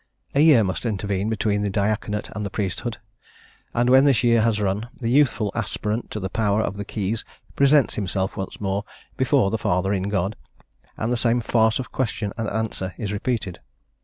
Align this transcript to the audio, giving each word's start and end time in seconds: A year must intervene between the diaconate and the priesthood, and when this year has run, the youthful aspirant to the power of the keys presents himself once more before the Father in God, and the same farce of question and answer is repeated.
A 0.33 0.39
year 0.41 0.63
must 0.63 0.83
intervene 0.83 1.29
between 1.29 1.61
the 1.61 1.69
diaconate 1.69 2.31
and 2.35 2.43
the 2.43 2.49
priesthood, 2.49 2.97
and 3.71 3.87
when 3.87 4.03
this 4.05 4.23
year 4.23 4.41
has 4.41 4.59
run, 4.59 4.89
the 4.99 5.11
youthful 5.11 5.51
aspirant 5.53 6.09
to 6.09 6.19
the 6.19 6.27
power 6.27 6.59
of 6.59 6.75
the 6.75 6.83
keys 6.85 7.23
presents 7.55 7.93
himself 7.93 8.35
once 8.35 8.59
more 8.59 8.83
before 9.15 9.51
the 9.51 9.59
Father 9.59 9.93
in 9.93 10.09
God, 10.09 10.35
and 10.97 11.13
the 11.13 11.17
same 11.17 11.39
farce 11.39 11.77
of 11.77 11.91
question 11.91 12.33
and 12.35 12.49
answer 12.49 12.95
is 12.97 13.13
repeated. 13.13 13.59